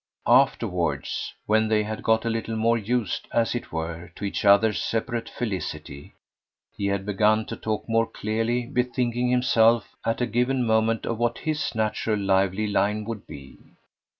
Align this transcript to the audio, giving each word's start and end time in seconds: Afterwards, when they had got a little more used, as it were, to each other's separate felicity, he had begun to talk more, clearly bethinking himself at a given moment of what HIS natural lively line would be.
Afterwards, 0.25 1.35
when 1.45 1.67
they 1.67 1.83
had 1.83 2.01
got 2.01 2.25
a 2.25 2.29
little 2.31 2.55
more 2.55 2.75
used, 2.75 3.27
as 3.31 3.53
it 3.53 3.71
were, 3.71 4.11
to 4.15 4.25
each 4.25 4.43
other's 4.43 4.81
separate 4.81 5.29
felicity, 5.29 6.15
he 6.75 6.87
had 6.87 7.05
begun 7.05 7.45
to 7.45 7.55
talk 7.55 7.87
more, 7.87 8.07
clearly 8.07 8.65
bethinking 8.65 9.29
himself 9.29 9.95
at 10.03 10.19
a 10.19 10.25
given 10.25 10.65
moment 10.65 11.05
of 11.05 11.19
what 11.19 11.37
HIS 11.37 11.75
natural 11.75 12.17
lively 12.19 12.65
line 12.65 13.05
would 13.05 13.27
be. 13.27 13.59